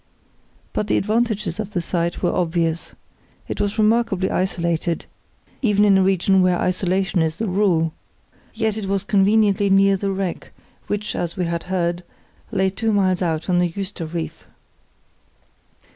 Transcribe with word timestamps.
But 0.73 0.87
the 0.87 0.97
advantages 0.97 1.59
of 1.59 1.73
the 1.73 1.79
site 1.79 2.23
were 2.23 2.33
obvious. 2.33 2.95
It 3.47 3.61
was 3.61 3.77
remarkably 3.77 4.31
isolated, 4.31 5.05
even 5.61 5.85
in 5.85 5.95
a 5.95 6.01
region 6.01 6.41
where 6.41 6.57
isolation 6.57 7.21
is 7.21 7.35
the 7.35 7.47
rule; 7.47 7.93
yet 8.55 8.77
it 8.77 8.87
was 8.87 9.03
conveniently 9.03 9.69
near 9.69 9.95
the 9.97 10.09
wreck, 10.09 10.49
which, 10.87 11.15
as 11.15 11.37
we 11.37 11.45
had 11.45 11.65
heard, 11.69 12.03
lay 12.51 12.71
two 12.71 12.91
miles 12.91 13.21
out 13.21 13.47
on 13.47 13.59
the 13.59 13.69
Juister 13.69 14.07
Reef. 14.11 14.47